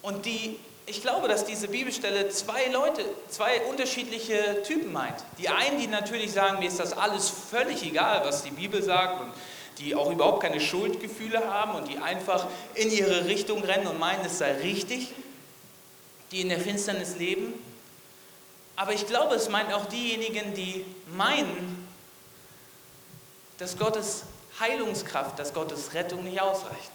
[0.00, 5.22] Und die, ich glaube, dass diese Bibelstelle zwei Leute, zwei unterschiedliche Typen meint.
[5.36, 9.20] Die einen, die natürlich sagen, mir ist das alles völlig egal, was die Bibel sagt
[9.20, 9.32] und
[9.80, 14.24] die auch überhaupt keine Schuldgefühle haben und die einfach in ihre Richtung rennen und meinen,
[14.24, 15.12] es sei richtig,
[16.30, 17.52] die in der Finsternis leben.
[18.76, 20.84] Aber ich glaube, es meint auch diejenigen, die
[21.14, 21.86] meinen,
[23.58, 24.24] dass Gottes
[24.58, 26.90] Heilungskraft, dass Gottes Rettung nicht ausreicht.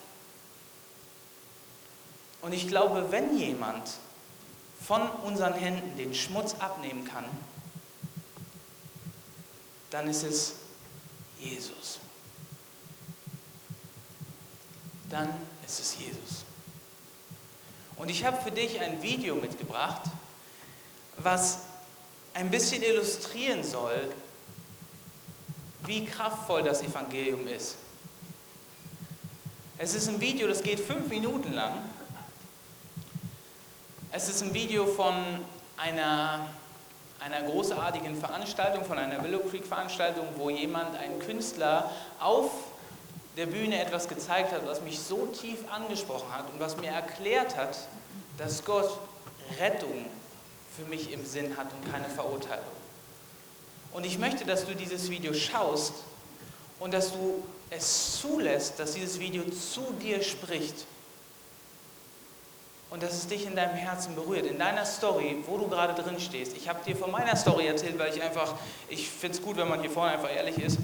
[2.42, 3.90] Und ich glaube, wenn jemand
[4.86, 7.26] von unseren Händen den Schmutz abnehmen kann,
[9.90, 10.56] dann ist es
[11.40, 12.00] Jesus.
[15.10, 15.30] Dann
[15.66, 16.46] ist es Jesus.
[17.98, 20.04] Und ich habe für dich ein Video mitgebracht,
[21.18, 21.60] was
[22.34, 24.14] ein bisschen illustrieren soll,
[25.86, 27.78] wie kraftvoll das Evangelium ist.
[29.78, 31.74] Es ist ein Video, das geht fünf Minuten lang.
[34.12, 35.14] Es ist ein Video von
[35.78, 36.48] einer,
[37.20, 42.52] einer großartigen Veranstaltung, von einer Willow Creek Veranstaltung, wo jemand, ein Künstler, auf
[43.38, 47.56] der Bühne etwas gezeigt hat, was mich so tief angesprochen hat und was mir erklärt
[47.56, 47.78] hat,
[48.38, 48.90] dass Gott
[49.60, 50.06] Rettung
[50.80, 52.66] für mich im Sinn hat und keine Verurteilung.
[53.92, 55.94] Und ich möchte, dass du dieses Video schaust
[56.80, 60.86] und dass du es zulässt, dass dieses Video zu dir spricht
[62.90, 66.20] und dass es dich in deinem Herzen berührt, in deiner Story, wo du gerade drin
[66.20, 66.56] stehst.
[66.56, 68.56] Ich habe dir von meiner Story erzählt, weil ich einfach,
[68.88, 70.78] ich finde es gut, wenn man hier vorne einfach ehrlich ist.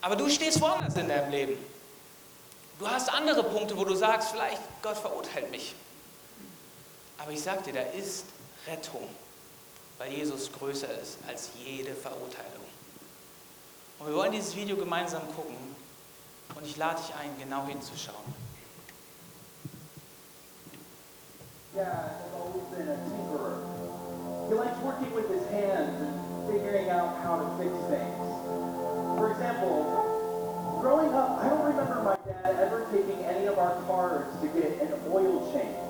[0.00, 1.58] Aber du stehst woanders in deinem Leben.
[2.78, 5.74] Du hast andere Punkte, wo du sagst, vielleicht Gott verurteilt mich.
[7.18, 8.24] Aber ich sage dir, da ist
[8.66, 9.08] Rettung,
[9.98, 12.64] weil Jesus größer ist als jede Verurteilung.
[13.98, 15.56] Und wir wollen dieses Video gemeinsam gucken
[16.54, 18.34] und ich lade dich ein, genau hinzuschauen.
[21.74, 23.62] Dad has always been a tinkerer.
[24.48, 28.18] He likes working with his hands and figuring out how to fix things.
[29.16, 34.26] For example, growing up, I don't remember my dad ever taking any of our cars
[34.40, 35.89] to get an oil change.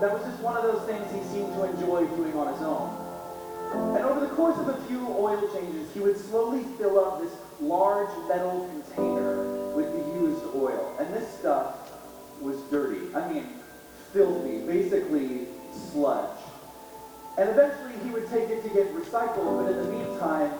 [0.00, 3.08] That was just one of those things he seemed to enjoy doing on his own.
[3.96, 7.32] And over the course of a few oil changes, he would slowly fill up this
[7.60, 10.96] large metal container with the used oil.
[11.00, 11.90] And this stuff
[12.40, 13.12] was dirty.
[13.14, 13.48] I mean,
[14.12, 15.48] filthy, basically
[15.90, 16.38] sludge.
[17.36, 20.52] And eventually he would take it to get recycled, but in the meantime,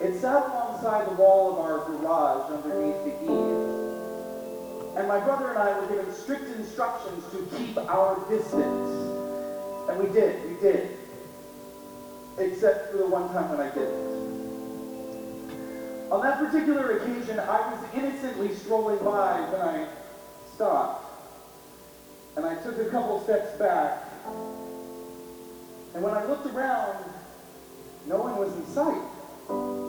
[0.00, 3.85] it sat alongside the wall of our garage underneath the eaves.
[4.96, 8.90] And my brother and I were given strict instructions to keep our distance.
[9.90, 10.96] And we did, we did.
[12.38, 14.16] Except for the one time when I didn't.
[16.10, 19.86] On that particular occasion, I was innocently strolling by when I
[20.54, 21.04] stopped
[22.36, 24.04] and I took a couple steps back.
[25.94, 27.04] And when I looked around,
[28.06, 29.85] no one was in sight.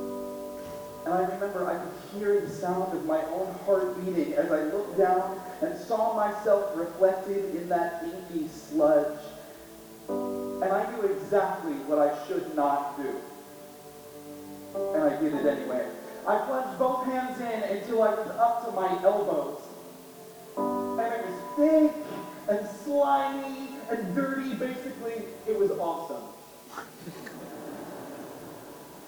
[1.07, 4.63] And I remember I could hear the sound of my own heart beating as I
[4.63, 9.17] looked down and saw myself reflected in that inky sludge.
[10.09, 13.15] And I knew exactly what I should not do.
[14.75, 15.87] And I did it anyway.
[16.27, 19.61] I plunged both hands in until I was up to my elbows.
[20.57, 21.93] And it was thick
[22.49, 24.55] and slimy and dirty.
[24.55, 26.23] Basically, it was awesome.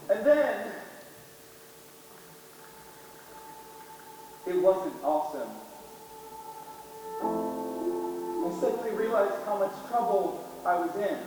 [0.09, 0.71] and then,
[4.49, 5.47] it wasn't awesome.
[7.21, 11.17] I suddenly realized how much trouble I was in.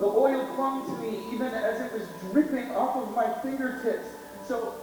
[0.00, 4.08] The oil clung to me even as it was dripping off of my fingertips.
[4.48, 4.74] So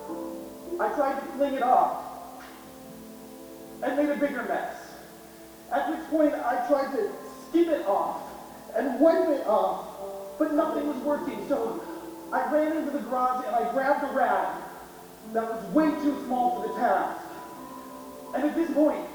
[0.80, 2.04] I tried to fling it off
[3.84, 4.76] and made a bigger mess.
[5.74, 7.12] At which point I tried to
[7.50, 8.22] skim it off
[8.76, 9.86] and wipe it off,
[10.40, 11.46] but nothing was working.
[11.50, 11.84] So
[12.32, 14.67] I ran into the garage and I grabbed a rag
[15.34, 17.22] that was way too small for the task.
[18.34, 19.06] And at this point,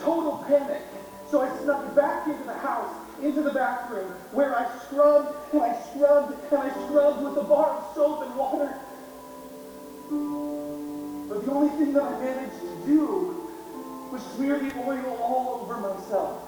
[0.00, 0.82] total panic.
[1.30, 5.80] So I snuck back into the house, into the bathroom, where I scrubbed and I
[5.90, 8.74] scrubbed and I scrubbed with a bar of soap and water.
[11.28, 13.50] But the only thing that I managed to do
[14.12, 16.42] was smear the oil all over myself.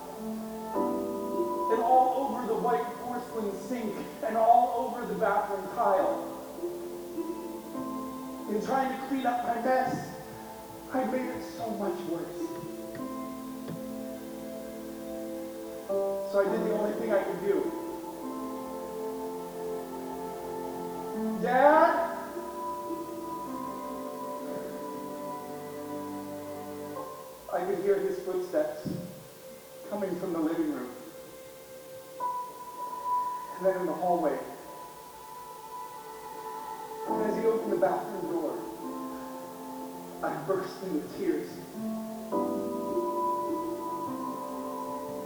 [1.72, 3.94] And all over the white porcelain sink
[4.26, 6.33] and all over the bathroom tile.
[8.48, 10.08] In trying to clean up my mess,
[10.92, 12.44] I made it so much worse.
[15.88, 17.72] So I did the only thing I could do.
[21.42, 22.10] Dad?
[27.52, 28.88] I could hear his footsteps
[29.88, 30.90] coming from the living room.
[33.56, 34.38] And then in the hallway.
[37.08, 38.58] And as he opened the bathroom door,
[40.22, 41.48] I burst into tears.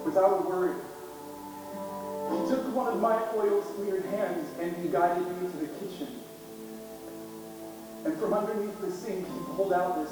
[0.04, 0.76] Without a word,
[2.32, 6.08] he took one of my oil smeared hands and he guided me to the kitchen.
[8.04, 10.10] And from underneath the sink, he pulled out this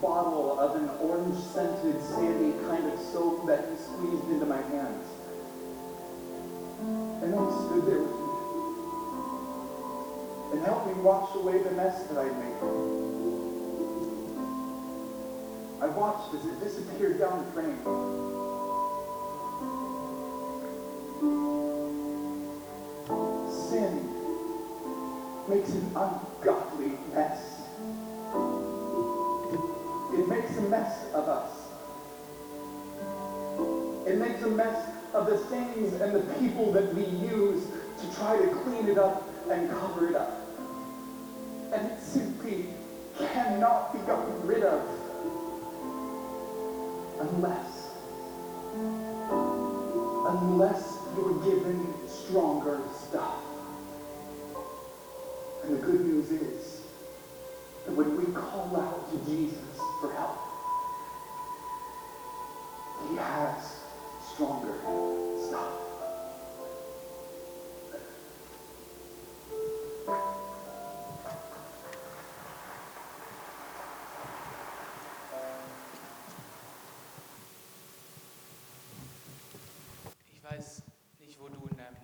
[0.00, 5.06] bottle of an orange-scented, sandy kind of soap that he squeezed into my hands.
[7.22, 8.21] And he stood there
[10.64, 12.56] helped me wash away the mess that I'd made.
[15.82, 17.76] I watched as it disappeared down the drain.
[23.50, 24.08] Sin
[25.48, 27.62] makes an ungodly mess.
[30.14, 31.62] It makes a mess of us.
[34.06, 37.66] It makes a mess of the things and the people that we use
[38.00, 40.41] to try to clean it up and cover it up.
[43.32, 44.82] Cannot be gotten rid of
[47.18, 47.88] unless,
[50.28, 52.78] unless you're given stronger
[53.08, 53.36] stuff.
[55.64, 56.82] And the good news is
[57.86, 60.38] that when we call out to Jesus for help,
[63.08, 63.80] he has
[64.34, 64.74] stronger
[65.48, 65.91] stuff.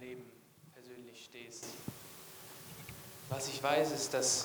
[0.01, 0.23] Leben
[0.75, 1.65] persönlich stehst.
[3.29, 4.45] Was ich weiß, ist, dass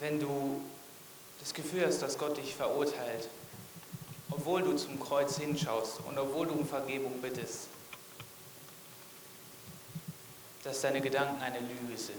[0.00, 0.62] wenn du
[1.40, 3.28] das Gefühl hast, dass Gott dich verurteilt,
[4.30, 7.68] obwohl du zum Kreuz hinschaust und obwohl du um Vergebung bittest,
[10.64, 12.18] dass deine Gedanken eine Lüge sind.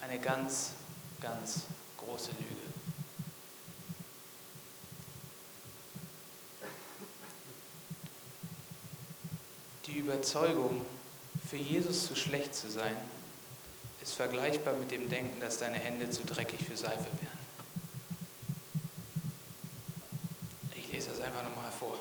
[0.00, 0.72] Eine ganz,
[1.20, 1.62] ganz
[1.96, 2.62] große Lüge.
[9.86, 10.86] Die Überzeugung,
[11.50, 12.96] für Jesus zu schlecht zu sein,
[14.00, 17.38] ist vergleichbar mit dem Denken, dass deine Hände zu dreckig für Seife wären.
[20.76, 21.98] Ich lese das einfach nochmal vor.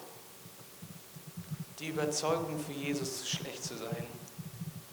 [1.79, 4.05] Die Überzeugung, für Jesus zu schlecht zu sein,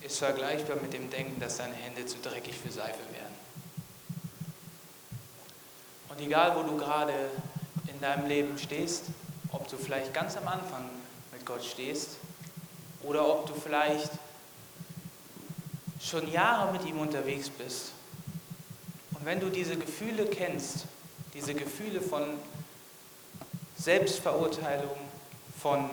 [0.00, 3.34] ist vergleichbar mit dem Denken, dass deine Hände zu dreckig für Seife wären.
[6.08, 7.12] Und egal, wo du gerade
[7.92, 9.04] in deinem Leben stehst,
[9.52, 10.88] ob du vielleicht ganz am Anfang
[11.30, 12.16] mit Gott stehst
[13.02, 14.10] oder ob du vielleicht
[16.00, 17.92] schon Jahre mit ihm unterwegs bist.
[19.12, 20.84] Und wenn du diese Gefühle kennst,
[21.34, 22.22] diese Gefühle von
[23.76, 24.96] Selbstverurteilung,
[25.60, 25.88] von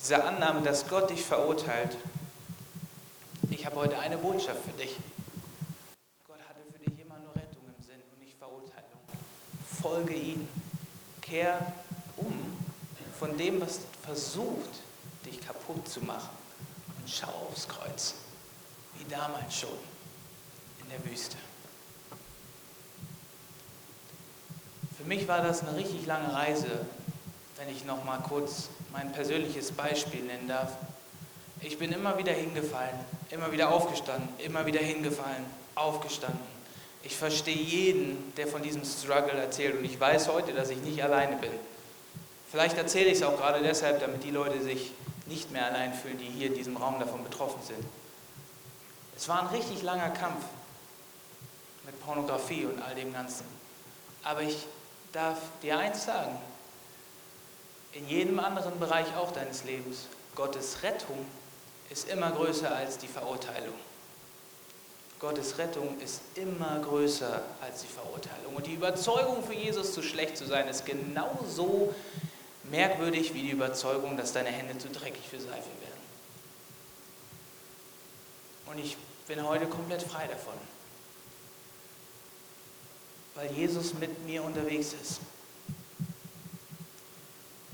[0.00, 1.96] dieser Annahme, dass Gott dich verurteilt,
[3.50, 4.96] ich habe heute eine Botschaft für dich.
[6.26, 9.00] Gott hatte für dich immer nur Rettung im Sinn und nicht Verurteilung.
[9.82, 10.48] Folge ihm.
[11.20, 11.72] Kehr
[12.16, 12.32] um
[13.18, 14.80] von dem, was versucht,
[15.66, 16.30] kaputt zu machen.
[16.98, 18.14] Und schau aufs Kreuz.
[18.98, 19.68] Wie damals schon
[20.82, 21.36] in der Wüste.
[24.96, 26.86] Für mich war das eine richtig lange Reise,
[27.56, 30.72] wenn ich noch mal kurz mein persönliches Beispiel nennen darf.
[31.60, 32.98] Ich bin immer wieder hingefallen,
[33.30, 35.44] immer wieder aufgestanden, immer wieder hingefallen,
[35.74, 36.40] aufgestanden.
[37.02, 41.02] Ich verstehe jeden, der von diesem Struggle erzählt und ich weiß heute, dass ich nicht
[41.02, 41.52] alleine bin.
[42.50, 44.92] Vielleicht erzähle ich es auch gerade deshalb, damit die Leute sich
[45.26, 47.84] nicht mehr allein fühlen, die hier in diesem Raum davon betroffen sind.
[49.16, 50.44] Es war ein richtig langer Kampf
[51.84, 53.46] mit Pornografie und all dem Ganzen.
[54.22, 54.66] Aber ich
[55.12, 56.36] darf dir eins sagen,
[57.92, 61.24] in jedem anderen Bereich auch deines Lebens, Gottes Rettung
[61.88, 63.74] ist immer größer als die Verurteilung.
[65.18, 68.54] Gottes Rettung ist immer größer als die Verurteilung.
[68.54, 71.94] Und die Überzeugung für Jesus zu schlecht zu sein, ist genauso
[72.70, 75.96] merkwürdig wie die Überzeugung, dass deine Hände zu dreckig für Seife werden.
[78.66, 78.96] Und ich
[79.26, 80.54] bin heute komplett frei davon,
[83.34, 85.20] weil Jesus mit mir unterwegs ist.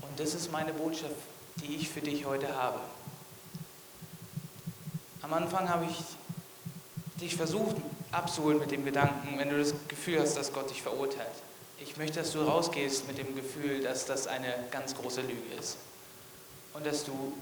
[0.01, 1.15] Und das ist meine Botschaft,
[1.57, 2.79] die ich für dich heute habe.
[5.21, 5.97] Am Anfang habe ich
[7.21, 7.77] dich versucht
[8.11, 11.31] abzuholen mit dem Gedanken, wenn du das Gefühl hast, dass Gott dich verurteilt.
[11.79, 15.77] Ich möchte, dass du rausgehst mit dem Gefühl, dass das eine ganz große Lüge ist.
[16.73, 17.33] Und dass du,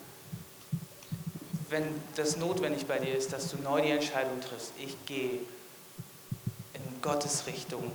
[1.69, 5.39] wenn das notwendig bei dir ist, dass du neu die Entscheidung triffst, ich gehe
[6.73, 7.91] in Gottes Richtung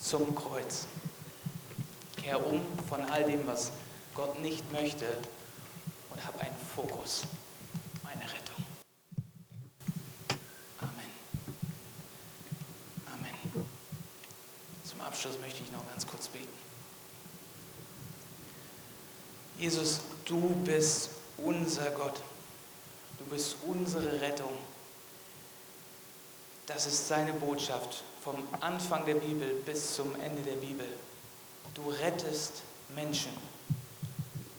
[0.00, 0.86] zum Kreuz.
[2.16, 3.72] Kehr um von all dem, was
[4.14, 5.06] Gott nicht möchte
[6.10, 7.22] und habe einen Fokus,
[8.02, 8.64] meine Rettung.
[10.80, 11.10] Amen.
[13.12, 13.64] Amen.
[14.84, 16.46] Zum Abschluss möchte ich noch ganz kurz beten.
[19.58, 22.20] Jesus, du bist unser Gott.
[23.18, 24.52] Du bist unsere Rettung.
[26.66, 30.86] Das ist seine Botschaft vom Anfang der Bibel bis zum Ende der Bibel.
[31.72, 32.62] Du rettest
[32.94, 33.32] Menschen.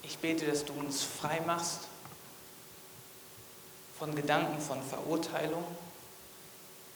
[0.02, 1.82] Ich bete, dass du uns frei machst
[4.00, 5.64] von Gedanken von Verurteilung,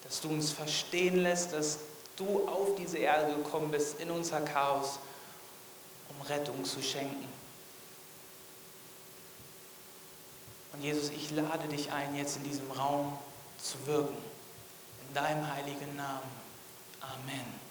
[0.04, 1.78] dass du uns verstehen lässt, dass
[2.16, 5.00] du auf diese Erde gekommen bist, in unser Chaos,
[6.10, 7.28] um Rettung zu schenken.
[10.74, 13.18] Und Jesus, ich lade dich ein, jetzt in diesem Raum
[13.58, 14.18] zu wirken.
[15.08, 16.32] In deinem heiligen Namen.
[17.00, 17.63] Amen.